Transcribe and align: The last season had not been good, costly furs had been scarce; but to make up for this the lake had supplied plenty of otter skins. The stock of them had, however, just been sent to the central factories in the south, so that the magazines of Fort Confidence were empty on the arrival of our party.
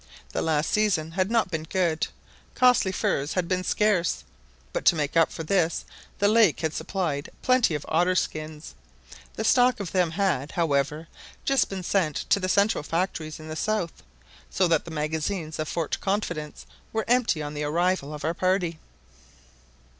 The 0.31 0.41
last 0.41 0.71
season 0.71 1.11
had 1.11 1.29
not 1.29 1.51
been 1.51 1.61
good, 1.61 2.07
costly 2.55 2.91
furs 2.91 3.33
had 3.33 3.47
been 3.47 3.63
scarce; 3.63 4.23
but 4.73 4.83
to 4.85 4.95
make 4.95 5.15
up 5.15 5.31
for 5.31 5.43
this 5.43 5.85
the 6.17 6.27
lake 6.27 6.61
had 6.61 6.73
supplied 6.73 7.29
plenty 7.43 7.75
of 7.75 7.85
otter 7.87 8.15
skins. 8.15 8.73
The 9.35 9.43
stock 9.43 9.79
of 9.79 9.91
them 9.91 10.09
had, 10.09 10.53
however, 10.53 11.07
just 11.45 11.69
been 11.69 11.83
sent 11.83 12.15
to 12.31 12.39
the 12.39 12.49
central 12.49 12.83
factories 12.83 13.39
in 13.39 13.47
the 13.47 13.55
south, 13.55 14.01
so 14.49 14.67
that 14.69 14.85
the 14.85 14.89
magazines 14.89 15.59
of 15.59 15.67
Fort 15.69 15.99
Confidence 16.01 16.65
were 16.91 17.05
empty 17.07 17.43
on 17.43 17.53
the 17.53 17.63
arrival 17.65 18.11
of 18.11 18.25
our 18.25 18.33
party. 18.33 18.79